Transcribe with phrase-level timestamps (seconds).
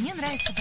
[0.00, 0.52] Мне нравится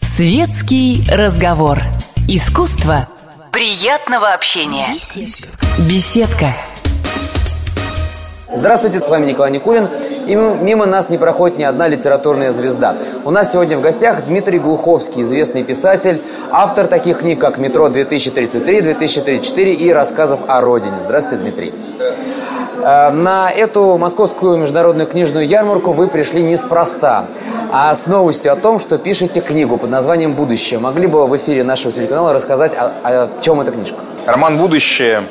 [0.00, 1.80] Светский разговор.
[2.28, 3.08] Искусство
[3.50, 4.86] приятного общения.
[5.78, 6.54] Беседка.
[8.54, 9.88] Здравствуйте, с вами Николай Никулин.
[10.28, 12.96] И мимо нас не проходит ни одна литературная звезда.
[13.24, 16.22] У нас сегодня в гостях Дмитрий Глуховский, известный писатель,
[16.52, 21.00] автор таких книг, как «Метро 2033», «2034» и рассказов о родине.
[21.00, 21.72] Здравствуйте, Дмитрий.
[22.80, 27.26] Э, на эту московскую международную книжную ярмарку вы пришли неспроста,
[27.72, 30.78] а с новостью о том, что пишете книгу под названием «Будущее».
[30.78, 33.96] Могли бы в эфире нашего телеканала рассказать, о, о чем эта книжка?
[34.26, 35.24] Роман «Будущее»,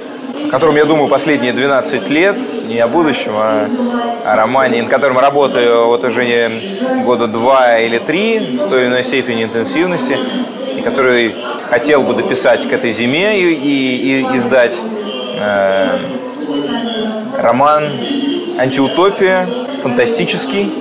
[0.47, 3.67] о котором я думаю последние 12 лет, не о будущем, а
[4.25, 6.51] о романе, над которым работаю вот уже
[7.05, 10.17] года два или три в той или иной степени интенсивности,
[10.77, 11.35] и который
[11.69, 14.79] хотел бы дописать к этой зиме и, и, и издать
[15.39, 15.97] э,
[17.37, 17.89] роман
[18.57, 19.47] антиутопия,
[19.81, 20.71] фантастический,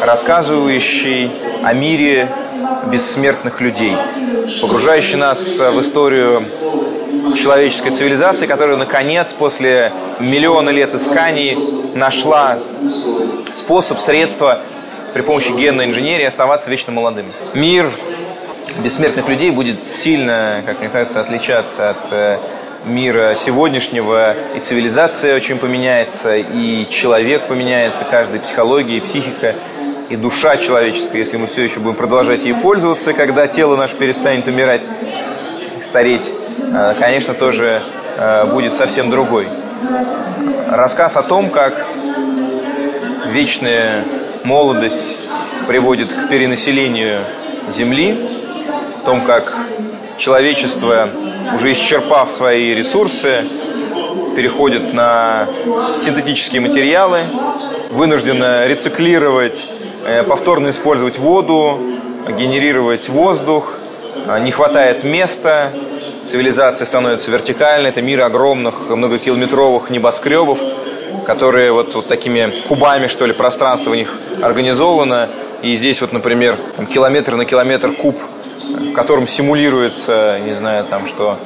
[0.00, 1.30] рассказывающий
[1.62, 2.28] о мире
[2.86, 3.96] бессмертных людей,
[4.60, 6.46] погружающий нас в историю
[7.36, 11.56] человеческой цивилизации, которая, наконец, после миллиона лет исканий
[11.94, 12.58] нашла
[13.52, 14.60] способ, средства
[15.14, 17.26] при помощи генной инженерии оставаться вечно молодым.
[17.54, 17.86] Мир
[18.78, 22.38] бессмертных людей будет сильно, как мне кажется, отличаться от э,
[22.84, 29.54] мира сегодняшнего, и цивилизация очень поменяется, и человек поменяется, каждая психология и психика,
[30.08, 34.46] и душа человеческая, если мы все еще будем продолжать ей пользоваться, когда тело наше перестанет
[34.46, 34.82] умирать,
[35.80, 37.80] стареть, э, конечно, тоже
[38.16, 39.46] э, будет совсем другой.
[40.68, 41.86] Рассказ о том, как
[43.26, 44.04] вечная
[44.44, 45.18] молодость
[45.68, 47.20] приводит к перенаселению
[47.70, 48.18] Земли,
[49.02, 49.54] о том, как
[50.18, 51.08] человечество
[51.54, 53.44] уже исчерпав свои ресурсы,
[54.36, 55.48] переходит на
[56.04, 57.20] синтетические материалы,
[57.90, 59.68] вынуждена рециклировать,
[60.04, 61.78] э, повторно использовать воду,
[62.28, 63.74] генерировать воздух,
[64.26, 65.72] э, не хватает места,
[66.24, 70.60] цивилизация становится вертикальной, это мир огромных многокилометровых небоскребов,
[71.26, 75.28] которые вот, вот такими кубами, что ли, пространство в них организовано.
[75.62, 78.16] И здесь вот, например, там, километр на километр куб
[78.62, 81.38] в котором симулируется, не знаю, там что,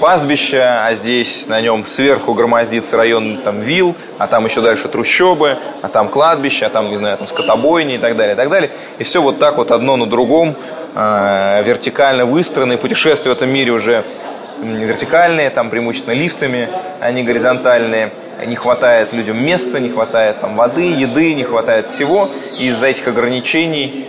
[0.00, 5.58] пастбище, а здесь на нем сверху громоздится район там вил, а там еще дальше трущобы,
[5.82, 8.70] а там кладбище, а там, не знаю, там скотобойни и так далее, и так далее.
[8.98, 10.54] И все вот так вот одно на другом
[10.94, 14.04] э, вертикально выстроено, и путешествия в этом мире уже
[14.62, 16.68] вертикальные, там преимущественно лифтами,
[17.12, 18.12] не горизонтальные.
[18.46, 22.30] Не хватает людям места, не хватает там воды, еды, не хватает всего.
[22.58, 24.06] И из-за этих ограничений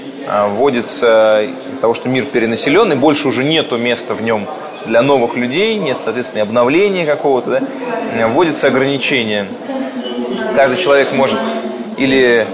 [0.50, 4.48] вводится из того, что мир перенаселен, и больше уже нету места в нем
[4.86, 7.62] для новых людей, нет, соответственно, обновления какого-то,
[8.18, 9.48] да, вводится ограничение.
[10.56, 11.40] Каждый человек может
[11.98, 12.46] или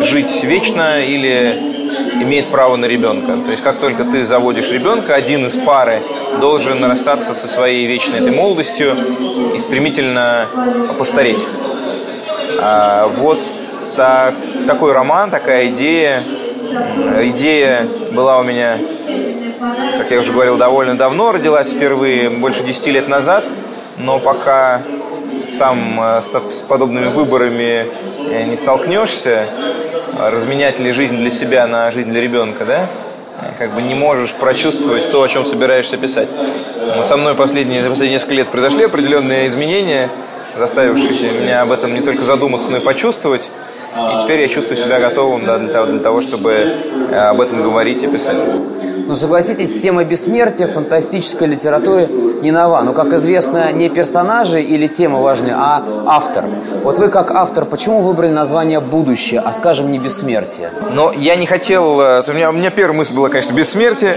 [0.00, 1.74] жить вечно, или
[2.22, 3.36] имеет право на ребенка.
[3.44, 6.00] То есть, как только ты заводишь ребенка, один из пары
[6.40, 8.96] должен расстаться со своей вечной этой молодостью
[9.54, 10.46] и стремительно
[10.98, 11.40] постареть.
[12.60, 13.40] А вот
[13.96, 14.34] так,
[14.66, 16.22] такой роман, такая идея
[16.64, 18.78] Идея была у меня,
[19.98, 23.44] как я уже говорил, довольно давно, родилась впервые, больше 10 лет назад,
[23.98, 24.82] но пока
[25.46, 27.86] сам э, с подобными выборами
[28.30, 29.46] э, не столкнешься,
[30.18, 32.86] разменять ли жизнь для себя на жизнь для ребенка, да,
[33.58, 36.28] как бы не можешь прочувствовать то, о чем собираешься писать.
[36.96, 40.08] Вот со мной последние, за последние несколько лет произошли определенные изменения,
[40.56, 43.50] заставившие меня об этом не только задуматься, но и почувствовать.
[43.94, 46.50] И теперь я чувствую себя готовым да, для, того, для того, чтобы
[47.10, 48.36] э, об этом говорить и писать.
[49.06, 52.08] Ну, согласитесь, тема бессмертия в фантастической литературе
[52.42, 52.82] не нова.
[52.82, 56.44] Но, как известно, не персонажи или тема важны, а автор.
[56.82, 60.70] Вот вы, как автор, почему выбрали название «Будущее», а, скажем, не «Бессмертие»?
[60.92, 62.00] Но я не хотел...
[62.00, 64.16] Э, у меня, у меня первая мысль была, конечно, «Бессмертие»,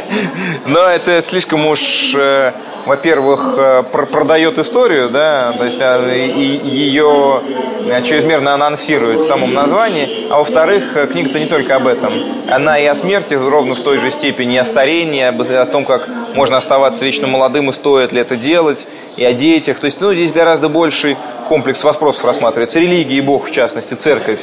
[0.66, 2.52] но это слишком уж э,
[2.84, 7.40] во-первых, э, продает историю, да, то есть а, ее
[7.86, 12.12] э, чрезмерно анонсирует в самом названии, а во-вторых, э, книга-то не только об этом.
[12.50, 16.08] Она и о смерти ровно в той же степени, и о старении, о том, как
[16.34, 19.78] можно оставаться вечно молодым и стоит ли это делать, и о детях.
[19.78, 21.16] То есть, ну, здесь гораздо больший
[21.48, 22.80] комплекс вопросов рассматривается.
[22.80, 24.40] Религия и Бог, в частности, церковь.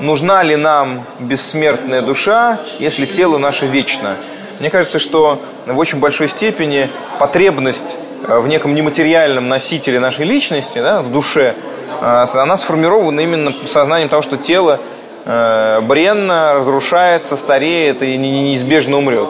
[0.00, 4.16] Нужна ли нам бессмертная душа, если тело наше вечно?
[4.58, 6.90] Мне кажется, что в очень большой степени
[7.20, 11.54] потребность э, в неком нематериальном носителе нашей личности, да, в душе,
[12.00, 14.80] э, она сформирована именно сознанием того, что тело
[15.24, 19.28] э, бренно, разрушается, стареет и неизбежно умрет.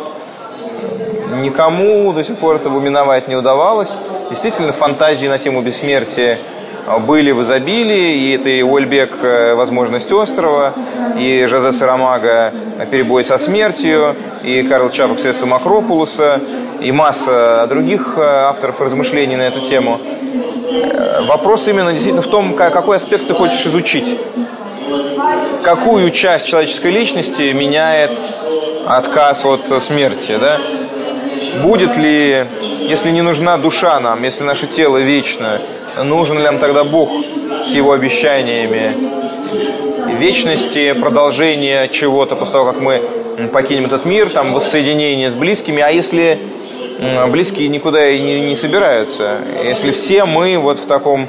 [1.41, 3.91] Никому до сих пор этого миновать не удавалось.
[4.31, 6.39] Действительно, фантазии на тему бессмертия
[7.07, 9.13] были в изобилии, и это и Уэльбек
[9.57, 10.73] «Возможность острова»,
[11.19, 12.53] и Жозе Сарамага
[12.91, 16.41] «Перебой со смертью», и Карл Чапок «Средства Макропулуса»,
[16.81, 20.01] и масса других авторов размышлений на эту тему.
[21.27, 24.19] Вопрос именно действительно в том, какой аспект ты хочешь изучить.
[25.63, 28.13] Какую часть человеческой личности меняет
[28.87, 30.59] отказ от смерти, да?
[31.63, 32.47] Будет ли,
[32.81, 35.61] если не нужна душа нам, если наше тело вечно,
[36.03, 37.11] нужен ли нам тогда Бог
[37.67, 38.95] с его обещаниями
[40.19, 43.03] вечности, продолжения чего-то после того, как мы
[43.53, 46.39] покинем этот мир, там, воссоединение с близкими, а если
[47.31, 51.29] близкие никуда и не, не собираются, если все мы вот в таком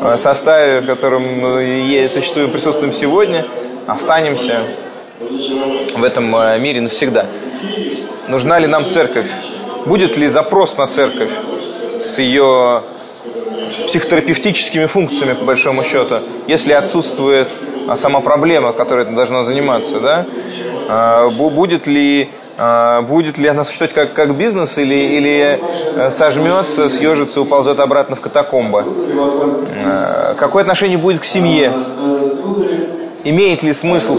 [0.00, 3.46] э, составе, в котором мы существуем, присутствуем сегодня,
[3.86, 4.62] останемся
[5.96, 7.26] в этом э, мире навсегда.
[8.26, 9.26] Нужна ли нам церковь?
[9.86, 11.30] Будет ли запрос на церковь
[12.04, 12.82] с ее
[13.86, 16.16] психотерапевтическими функциями, по большому счету,
[16.46, 17.48] если отсутствует
[17.88, 20.26] а, сама проблема, которой это должна заниматься, да?
[20.88, 25.60] А, будет ли а, будет ли она существовать как, как бизнес или, или
[25.96, 28.84] э, сожмется, съежится, уползет обратно в катакомбы?
[30.38, 31.72] Какое отношение будет к семье?
[33.24, 34.16] Имеет ли смысл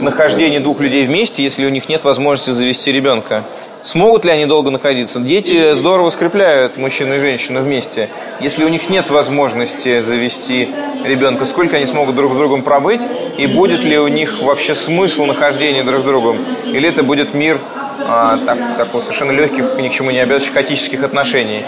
[0.00, 3.44] нахождение двух людей вместе, если у них нет возможности завести ребенка?
[3.82, 5.20] Смогут ли они долго находиться?
[5.20, 8.10] Дети здорово скрепляют мужчину и женщину вместе.
[8.40, 10.68] Если у них нет возможности завести
[11.04, 13.00] ребенка, сколько они смогут друг с другом пробыть?
[13.38, 16.36] И будет ли у них вообще смысл нахождения друг с другом?
[16.66, 17.58] Или это будет мир
[18.06, 21.62] а, так, такого совершенно легких, ни к чему не обязывающих хаотических отношений?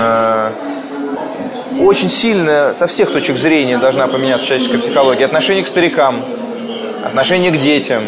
[0.00, 0.52] А,
[1.78, 5.26] очень сильно со всех точек зрения должна поменяться человеческая психология.
[5.26, 6.24] Отношение к старикам,
[7.04, 8.02] отношение к детям,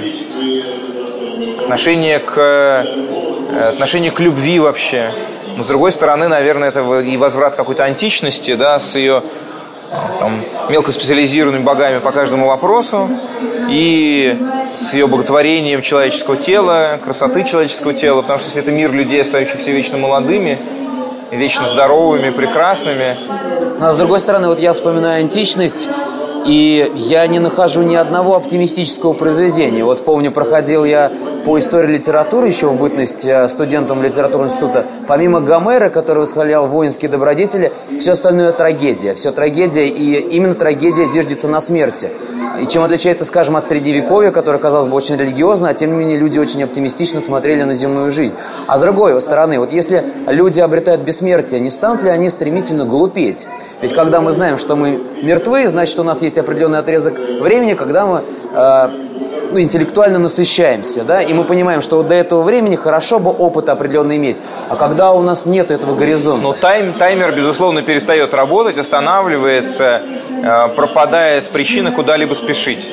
[1.71, 5.13] отношение к, э, отношение к любви вообще.
[5.57, 9.23] Но с другой стороны, наверное, это и возврат какой-то античности, да, с ее
[10.19, 10.33] там,
[10.69, 13.09] мелкоспециализированными богами по каждому вопросу,
[13.69, 14.37] и
[14.77, 19.71] с ее боготворением человеческого тела, красоты человеческого тела, потому что если это мир людей, остающихся
[19.71, 20.59] вечно молодыми,
[21.31, 23.17] вечно здоровыми, прекрасными.
[23.79, 25.89] Ну, а с другой стороны, вот я вспоминаю античность,
[26.47, 29.85] и я не нахожу ни одного оптимистического произведения.
[29.85, 31.11] Вот помню, проходил я
[31.45, 34.87] по истории литературы еще в бытность э, студентом литературного института.
[35.07, 39.15] Помимо Гомера, который восхвалял воинские добродетели, все остальное трагедия.
[39.15, 42.11] Все трагедия, и именно трагедия зиждется на смерти.
[42.61, 46.19] И чем отличается, скажем, от Средневековья, которое, казалось бы, очень религиозно, а тем не менее
[46.19, 48.35] люди очень оптимистично смотрели на земную жизнь.
[48.67, 53.47] А с другой стороны, вот если люди обретают бессмертие, не станут ли они стремительно глупеть?
[53.81, 58.05] Ведь когда мы знаем, что мы мертвы, значит, у нас есть определенный отрезок времени, когда
[58.05, 58.23] мы
[58.53, 58.89] э,
[59.51, 63.69] ну, интеллектуально насыщаемся, да, и мы понимаем, что вот до этого времени хорошо бы опыт
[63.69, 66.43] определенно иметь, а когда у нас нет этого горизонта.
[66.43, 70.03] Ну, тайм, таймер, безусловно, перестает работать, останавливается,
[70.43, 72.93] э, пропадает причина куда-либо спешить.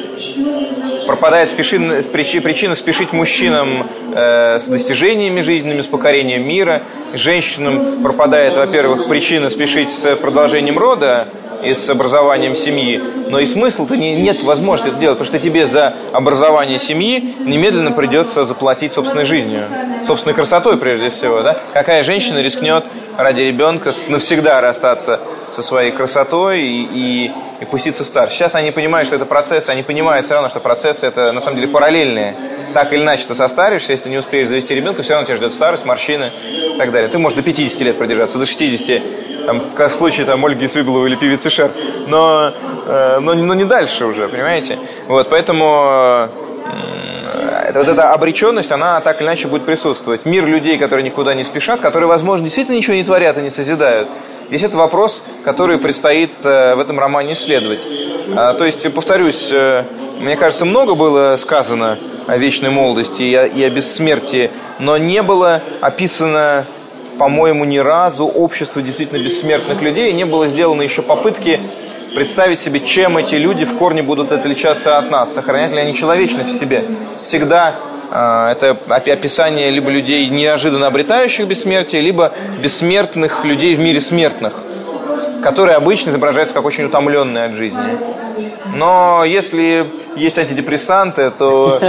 [1.06, 6.82] Пропадает спешин, причина спешить мужчинам э, с достижениями жизненными, с покорением мира.
[7.14, 11.30] Женщинам пропадает, во-первых, причина спешить с продолжением рода,
[11.64, 15.66] и с образованием семьи, но и смысл-то не, нет возможности это делать, потому что тебе
[15.66, 19.64] за образование семьи немедленно придется заплатить собственной жизнью,
[20.06, 21.42] собственной красотой прежде всего.
[21.42, 21.58] Да?
[21.74, 22.86] Какая женщина рискнет
[23.18, 25.20] ради ребенка навсегда расстаться
[25.50, 27.32] со своей красотой и, и,
[27.62, 28.36] и пуститься в старость?
[28.36, 31.58] Сейчас они понимают, что это процесс, они понимают все равно, что процессы это на самом
[31.58, 32.36] деле параллельные.
[32.74, 35.86] Так или иначе ты состаришься, если не успеешь завести ребенка, все равно тебя ждет старость,
[35.86, 36.32] морщины
[36.76, 37.10] и так далее.
[37.10, 39.02] Ты можешь до 50 лет продержаться, до 60
[39.48, 41.72] там, в случае там, Ольги Свигловой или певицы Шер,
[42.08, 42.52] но,
[42.86, 44.78] э, но, но не дальше уже, понимаете?
[45.08, 50.26] Вот, поэтому э, вот эта обреченность, она так или иначе будет присутствовать.
[50.26, 54.10] Мир людей, которые никуда не спешат, которые, возможно, действительно ничего не творят и не созидают.
[54.50, 57.80] Здесь это вопрос, который предстоит э, в этом романе исследовать.
[58.36, 59.86] А, то есть, повторюсь, э,
[60.20, 65.22] мне кажется, много было сказано о вечной молодости и о, и о бессмертии, но не
[65.22, 66.66] было описано
[67.18, 71.60] по-моему, ни разу общество действительно бессмертных людей не было сделано еще попытки
[72.16, 76.50] представить себе, чем эти люди в корне будут отличаться от нас, сохранят ли они человечность
[76.50, 76.84] в себе.
[77.26, 77.76] Всегда
[78.12, 84.64] э, это описание либо людей, неожиданно обретающих бессмертие, либо бессмертных людей в мире смертных,
[85.44, 87.98] которые обычно изображаются как очень утомленные от жизни.
[88.76, 91.80] Но если есть антидепрессанты, то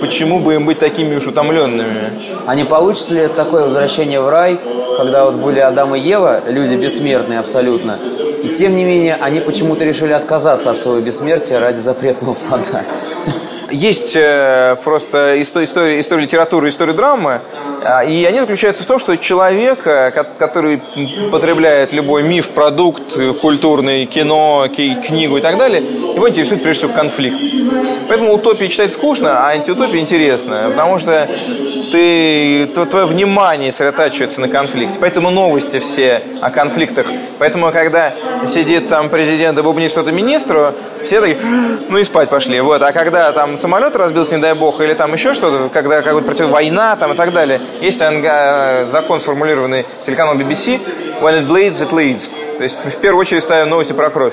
[0.00, 2.10] почему бы им быть такими уж утомленными?
[2.46, 4.60] А не получится ли такое возвращение в рай,
[4.96, 7.98] когда вот были Адам и Ева, люди бессмертные абсолютно,
[8.42, 12.84] и тем не менее они почему-то решили отказаться от своего бессмертия ради запретного плода?
[13.70, 17.65] Есть э, просто история, история, литературы, история драмы, А,
[18.06, 20.80] и они заключаются в том, что человек, э, который
[21.30, 27.38] потребляет любой миф, продукт, культурный, кино, книгу и так далее, его интересует прежде всего конфликт.
[28.08, 31.28] Поэтому утопия читать скучно, а антиутопия интересная, потому что
[31.92, 34.98] ты, твое внимание сосредотачивается на конфликте.
[35.00, 37.06] Поэтому новости все о конфликтах.
[37.38, 38.12] Поэтому, когда
[38.46, 41.38] сидит там президент и бубнит что-то министру, все такие,
[41.88, 42.60] ну и спать пошли.
[42.60, 42.82] Вот.
[42.82, 46.22] А когда там самолет разбился, не дай бог, или там еще что-то, когда как бы
[46.22, 50.80] против война там и так далее, есть закон, сформулированный телеканалом BBC,
[51.20, 52.30] when it bleeds, it leads.
[52.56, 54.32] То есть в первую очередь ставим новости про кровь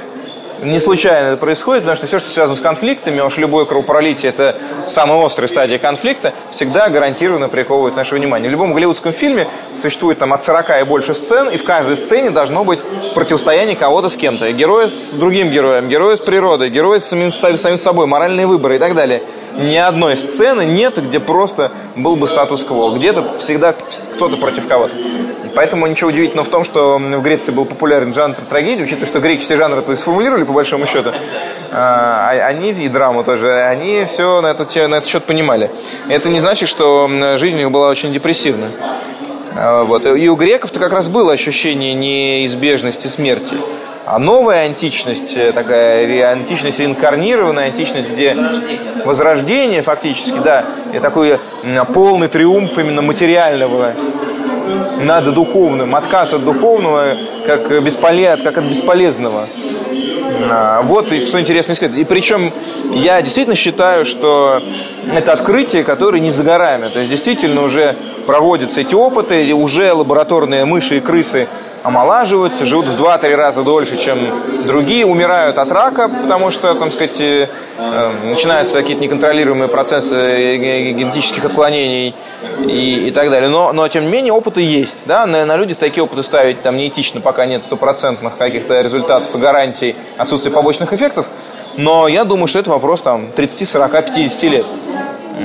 [0.62, 4.56] не случайно это происходит, потому что все, что связано с конфликтами, уж любое кровопролитие, это
[4.88, 8.48] самая острая стадия конфликта, всегда гарантированно приковывает наше внимание.
[8.48, 9.48] В любом голливудском фильме
[9.82, 12.80] существует там от 40 и больше сцен, и в каждой сцене должно быть
[13.14, 14.52] противостояние кого-то с кем-то.
[14.54, 18.80] Героя с другим героем, героя с природой, героя с самим, самим собой, моральные выборы и
[18.80, 19.22] так далее.
[19.58, 22.96] Ни одной сцены нет, где просто был бы статус-кво.
[22.96, 24.96] Где-то всегда кто-то против кого-то.
[25.56, 29.42] Поэтому ничего удивительного в том, что в Греции был популярен жанр трагедии, учитывая, что греки
[29.42, 31.12] все жанры то сформулировали, по большому счету,
[31.72, 35.70] а, а они, и драму тоже, они все на этот, на этот счет понимали.
[36.10, 37.08] Это не значит, что
[37.38, 38.70] жизнь у них была очень депрессивна.
[39.56, 40.06] А, вот.
[40.08, 43.58] И у греков-то как раз было ощущение неизбежности смерти.
[44.06, 48.36] А новая античность, э, такая античность реинкарнированная, античность, где
[49.06, 51.40] возрождение фактически, да, и такой
[51.94, 53.94] полный триумф именно материального
[55.02, 59.48] над духовным, отказ от духовного как, бесполез, как от бесполезного.
[60.50, 62.02] А, вот и что интересно исследовать.
[62.02, 62.52] И причем
[62.92, 64.62] я действительно считаю, что
[65.14, 66.90] это открытие, которое не за горами.
[66.90, 67.96] То есть действительно уже
[68.26, 71.48] проводятся эти опыты, уже лабораторные мыши и крысы
[71.84, 77.20] омолаживаются, живут в 2-3 раза дольше, чем другие, умирают от рака, потому что, там сказать,
[77.20, 82.16] э, э, начинаются какие-то неконтролируемые процессы генетических отклонений
[82.60, 83.50] и, и так далее.
[83.50, 85.04] Но, но, тем не менее, опыты есть.
[85.06, 85.26] Да?
[85.26, 89.96] На, на людях такие опыты ставить там неэтично, пока нет стопроцентных каких-то результатов и гарантий
[90.18, 91.28] отсутствия побочных эффектов.
[91.76, 94.66] Но я думаю, что это вопрос там 30, 40, 50 лет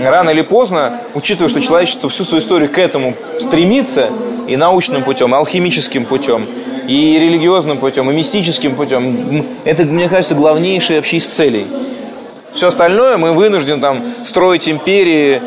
[0.02, 4.11] рано или поздно, учитывая, что человечество всю свою историю к этому стремится,
[4.47, 6.47] и научным путем, и алхимическим путем,
[6.87, 11.66] и религиозным путем, и мистическим путем, это, мне кажется, главнейшая вообще из целей–
[12.52, 15.40] все остальное мы вынуждены там строить империи,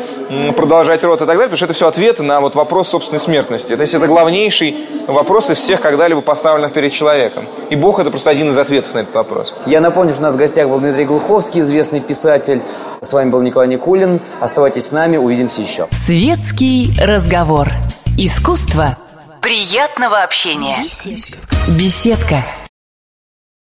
[0.56, 3.76] продолжать род и так далее, потому что это все ответы на вот вопрос собственной смертности.
[3.76, 7.46] То есть это главнейший вопрос из всех когда-либо поставленных перед человеком.
[7.70, 9.54] И Бог это просто один из ответов на этот вопрос.
[9.66, 12.62] Я напомню, что у нас в гостях был Дмитрий Глуховский, известный писатель.
[13.00, 14.20] С вами был Николай Никулин.
[14.40, 15.88] Оставайтесь с нами, увидимся еще.
[15.90, 17.68] Светский разговор.
[18.16, 18.96] Искусство
[19.40, 20.76] приятного общения.
[21.04, 21.56] Беседка.
[21.68, 22.44] Беседка.